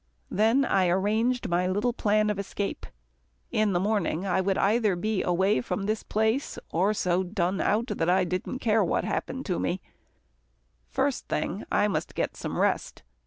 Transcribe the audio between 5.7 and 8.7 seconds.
this place, or so done out that I didn't